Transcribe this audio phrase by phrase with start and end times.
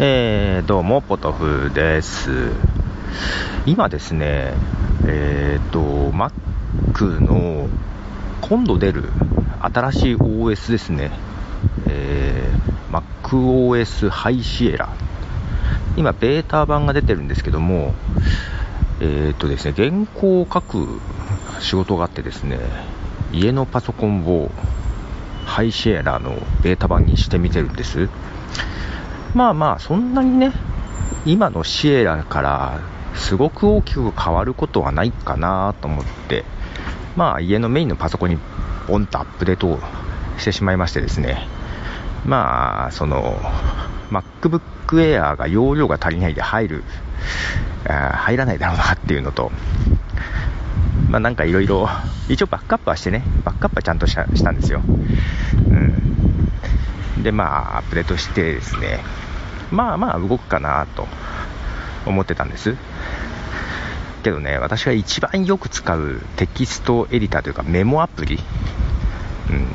[0.00, 2.50] えー、どうも、ポトフです。
[3.64, 4.52] 今ですね、
[5.06, 7.68] えーと、Mac の
[8.40, 9.04] 今度出る
[9.60, 11.12] 新しい OS ですね、
[11.88, 14.88] えー、MacOS High Sierra。
[15.96, 17.94] 今、ベータ版が出てるんですけども、
[18.98, 21.00] えーとですね、原稿を書く
[21.60, 22.58] 仕事があってですね、
[23.32, 24.50] 家のパソコンを
[25.46, 26.34] High Sierra の
[26.64, 28.08] ベータ版にしてみてるんです。
[29.34, 30.52] まあまあ、そんなにね、
[31.26, 32.80] 今の Sierra から
[33.14, 36.44] すごく大きく変わることはないかなと思って、
[37.16, 38.38] まあ家のメインのパソコンに
[38.86, 39.80] ポンとアップデート
[40.38, 41.48] してしまいましてですね、
[42.24, 43.36] まあ、その、
[44.10, 46.84] MacBook Air が容量が足りないで入る、
[47.84, 49.50] 入らないだろうなっていうのと、
[51.10, 51.88] まあなんかいろいろ、
[52.28, 54.82] 一応バックアップはしてね、バックアップはちゃんとしたしたんですよ。
[54.86, 54.90] う
[57.20, 57.22] ん。
[57.22, 59.00] で、まあ、アップデートしてですね、
[59.70, 61.06] まあまあ動くかなと
[62.06, 62.76] 思ってたんです。
[64.22, 68.38] けどね、私が一番よく使うテキストエディターというかメモアプリ、
[69.50, 69.66] うん、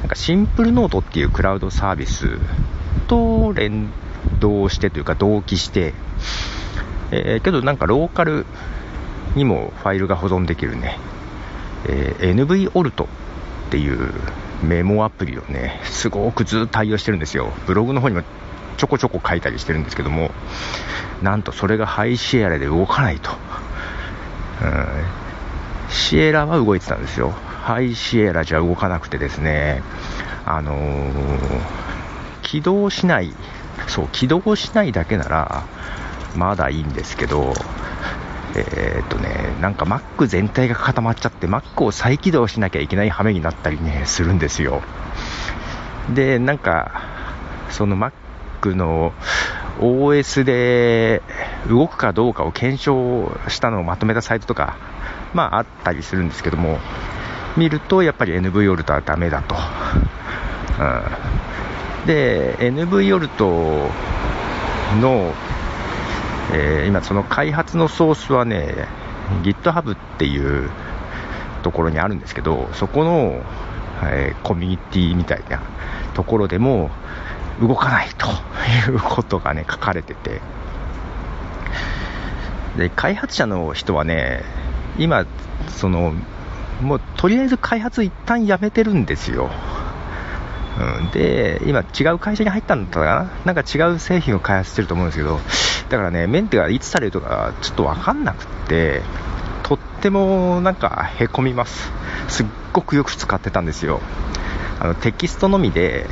[0.00, 2.38] なんかシンプルノートっていうクラウドサービス
[3.06, 3.90] と連
[4.40, 5.92] 動してというか同期して、
[7.10, 8.46] えー、けどなんかローカル
[9.36, 10.98] にもファイルが保存できるね、
[11.86, 13.06] えー、 nvALT っ
[13.70, 14.10] ていう
[14.62, 17.52] メモアプリをね、すごくずっと対応してるんですよ。
[17.66, 18.22] ブログの方にも
[18.78, 20.30] ちょこちょこ書いたりしてるんですけども、
[21.20, 23.30] なんとそれが High Sierra で動かないと。
[24.62, 24.86] うん、
[25.90, 27.34] シエラは動いてたんですよ。
[27.62, 29.82] High Sierra じゃ動かなくてですね、
[30.46, 31.12] あのー、
[32.42, 33.34] 起動しない、
[33.88, 35.64] そう、起動しないだけなら、
[36.36, 37.52] まだいいんですけど、
[38.54, 44.82] えー、っとね、なんか Mac 全体が固まっちゃって、Mac を再起動しなきゃいけない羽目になったりね、するんですよ。
[46.14, 47.02] で、なんか、
[47.70, 48.12] その Mac
[48.74, 49.12] の
[49.78, 51.22] OS で
[51.68, 54.76] 動くかどうかを検証したのをまとめたサイトとか、
[55.34, 56.78] まああったりするんですけども、
[57.56, 59.56] 見るとやっぱり NVOLT はダメだと。
[60.80, 63.90] うん、で、NVOLT
[65.00, 65.32] の、
[66.52, 68.88] えー、今その開発のソースはね、
[69.42, 70.70] GitHub っていう
[71.62, 73.42] ところにあるんですけど、そこの、
[74.02, 75.60] えー、コミュニティみたいな
[76.14, 76.90] ところでも、
[77.60, 78.26] 動かないと
[78.90, 80.40] いうことがね、書かれてて。
[82.76, 84.42] で、開発者の人はね、
[84.98, 85.26] 今、
[85.68, 86.12] その、
[86.80, 89.50] もうとりあえず開発一旦やめてるんですよ。
[90.78, 93.04] うん、で、今違う会社に入ったんだったか
[93.44, 93.52] な？
[93.52, 95.40] なんか違う製品を開発してると思うんですけど、
[95.88, 99.02] だからね、メンテがいつされるとかちょっとわかんなくって、
[99.64, 101.90] とってもなんかへこみます。
[102.28, 104.00] すっごくよく使ってたんですよ。
[104.78, 106.06] あのテキストのみで、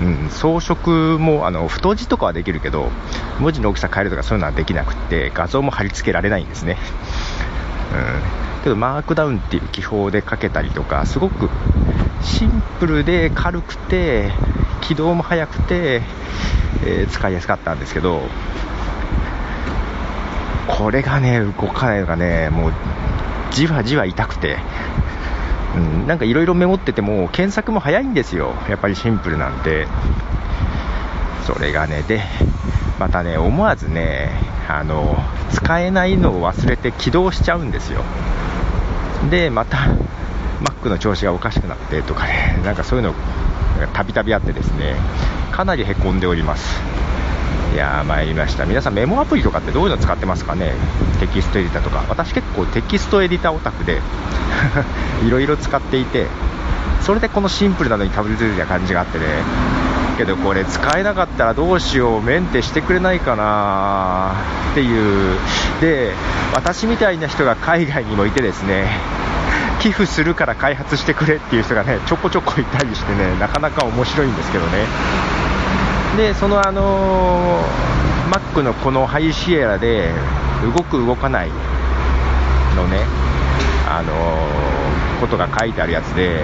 [0.00, 2.90] うん、装飾もあの太字とかはできるけど
[3.38, 6.78] 文字の大きさ変えるとかそういうのはできなくて画像も貼り付けられないんですね、
[8.58, 11.50] うん、けどマークダウンっていう記法で書けたりとかすごく
[12.22, 14.32] シンプルで軽くて
[14.80, 16.02] 起動も速くて、
[16.84, 18.22] えー、使いやすかったんですけど
[20.66, 22.72] これがね動かないのがねもう
[23.50, 24.58] じわじわ痛くて。
[25.76, 29.86] うん、なんかいろいろメモってても検索も早いんですよ、やっぱりシンプルなんで、
[31.46, 32.22] それがね、で、
[32.98, 34.30] またね、思わずね、
[34.68, 35.16] あの
[35.50, 38.02] 使えないのを忘れて起動しちゃうんですよ。
[39.30, 39.78] で、また
[40.60, 43.14] Mac の調子がおかしくなってとかね、 なんかそういうの
[43.92, 44.94] たびたびあってですね、
[45.50, 46.80] かなりへこんでおります。
[47.74, 48.66] いやー、参りました。
[48.66, 50.72] 皆さんメモアプリとかってどういうの使ってますかね？
[51.20, 52.04] テキストエディターとか。
[52.08, 54.00] 私結構テキストエディターオタクで
[55.26, 56.26] いろいろ使っていて、
[57.00, 59.24] それでこのシンプルなのにたどり着いた感じがあってね。
[60.20, 64.34] けどこれ使えなかったらどうしよう、メンテしてくれないかな
[64.72, 65.38] っていう。
[65.80, 66.12] で、
[66.54, 68.98] 私みたいな人が海外にもいてですね、
[69.80, 74.84] 寄付するから開発してくれっていう人がね、ちょこちょこいたりしてね、なかなか面白いんですけどね。
[76.18, 80.12] でそのあのー、Mac のこの High Sierra で
[80.76, 81.48] 動く動かない
[82.76, 82.98] のね、
[85.30, 86.42] ことが書いてあるやつで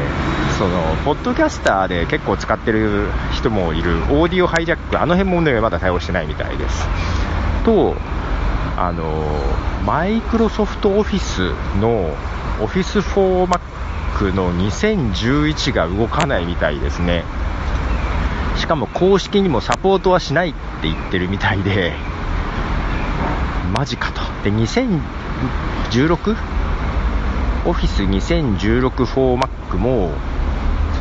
[0.59, 6.87] そのポッドキャスターで結構使ってる人もいるオーディオハイジャックあの辺もねまだ対応してないみたいです
[7.65, 7.97] と
[8.77, 9.25] あの
[9.85, 11.51] マイクロソフトオフィス
[11.81, 12.15] の
[12.63, 17.25] オフィス4 Mac の2011が動かないみたいですね
[18.57, 21.93] しかも公式にもサポートはしないって言ってるみたいで、
[23.73, 24.21] マジかと。
[24.43, 26.56] で、2016?
[27.67, 30.13] オフィス2016 4Mac も、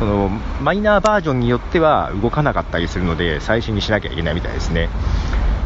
[0.00, 0.28] その
[0.60, 4.88] マイナーバージョンによっては動かなかったりするので、最新にしなきゃいけないみたいですね。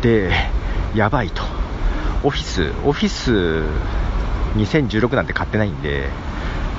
[0.02, 0.30] で、
[0.94, 1.42] やばいと。
[2.22, 3.64] オフィス、オフィス
[4.58, 6.10] 2016なんて買ってないんで、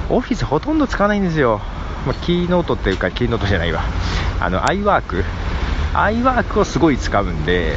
[0.10, 1.60] オフィスほとんど使わないんですよ。
[2.06, 3.82] まあ、キーノートっていうか、キーノートじゃないわ。
[4.40, 5.24] あの、iWork。
[5.94, 7.76] iWork をすごい使うんで、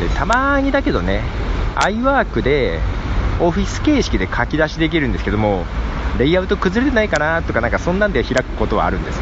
[0.00, 1.22] でたまにだけどね、
[1.76, 2.80] iWork で
[3.40, 5.64] オフィス形式で書き出しできるんですけども、
[6.18, 9.20] レイアウト崩れてないかなとか、なんかそんなんで開くことはあるんです。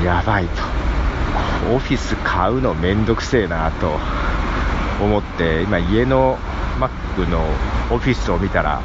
[0.00, 0.62] うん、やばいと。
[1.72, 3.96] オフィス買うのめんどくせえなと
[5.02, 6.38] 思って、今家の
[6.80, 7.46] Mac の
[7.90, 8.80] オフィスを見たら、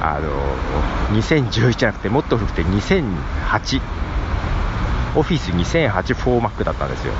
[0.00, 0.30] あの、
[1.20, 3.80] 2011じゃなくてもっと古くて2008、
[5.16, 7.12] オフィス2008 4Mac だったんですよ。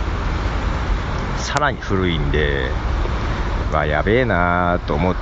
[1.38, 2.70] さらに古いんで、
[3.72, 5.14] まあ、やべえなと思っ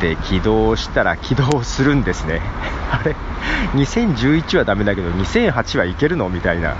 [0.00, 2.40] て起動したら起動するんですね。
[2.90, 3.14] あれ、
[3.74, 6.28] 2011はダメだけど、2008はいけるの？
[6.28, 6.74] みたいな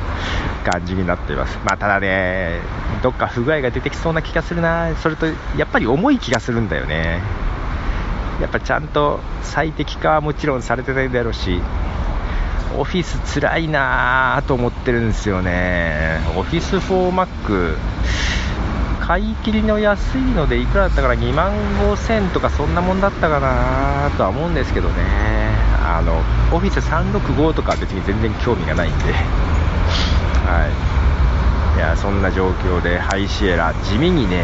[0.65, 1.59] 感じになっています。
[1.65, 2.61] まあ、ただね、
[3.03, 5.33] どっか不具合が出てきそうな気がするな、それとや
[5.65, 7.21] っぱり重い気がするんだよね。
[8.41, 11.61] やっぱちゃんと最適化はもちろんされてないだろうし、
[12.77, 16.21] オフィスつらいなと思ってるんですよね。
[16.37, 17.77] オフィス 4Mac
[19.09, 24.95] 買い切りの安いのでいくらだったから2万5000とかそんなもんだったかなとは思うんですけどね。
[25.83, 26.19] あの
[26.55, 29.05] オフィス365とか別に全然興味がないんで。
[30.45, 30.69] は
[31.75, 31.79] い。
[31.79, 34.43] いやそんな状況で High Sierra 地味にね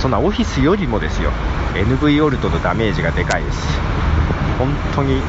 [0.00, 1.32] そんなオフィスよりもですよ。
[1.74, 3.66] NV オルトのダメージがでかいです。
[4.60, 5.20] 本当に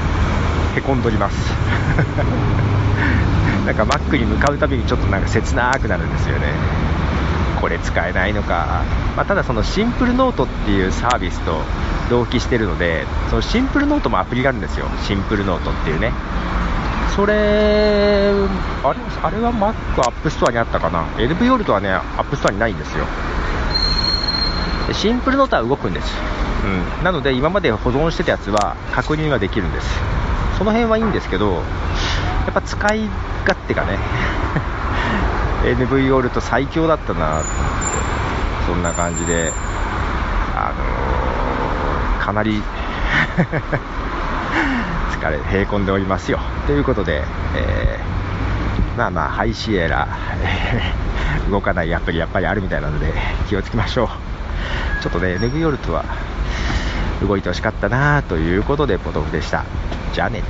[0.76, 1.54] へこんどります。
[3.66, 6.89] なんか Mac に向かうたびにちょっとなんか切なくなるんですよね。
[7.60, 8.84] これ使えないのか、
[9.16, 11.62] まあ、ただその Simplenote っていうサービスと
[12.10, 14.88] 同期してるのでその Simplenote もアプリがあるんですよ。
[15.06, 16.12] Simplenote っていうね。
[17.16, 18.32] それ
[18.84, 23.06] あれあれは Mac アップストアにあったかな？NV オルトはねアップストアにないんですよ。
[24.94, 26.12] Simplenote は動くんです、
[26.64, 29.88] うん、なので今まで保存してたやつは確認はできるんです。
[30.58, 31.62] その辺はいいんですけどや
[32.50, 33.00] っぱ使い
[33.46, 33.98] 勝手がね
[35.64, 38.00] NV オルト最強だったなと思って
[38.70, 39.52] そんな感じで、
[40.56, 40.74] あ
[42.16, 42.62] のー、かなり
[45.20, 46.40] 疲れ、へこんでおりますよ。
[46.68, 47.24] ということで、
[47.56, 50.08] えー、まあまあ、 High Sierra、
[51.50, 53.12] 動かないアプリやっぱりあるみたいなので、
[53.48, 54.08] 気をつけましょう。
[55.02, 56.06] ちょっとね、NV オルトは
[57.28, 59.64] 動いてほしかったなということで、ポトフでした。
[60.14, 60.44] じゃあね。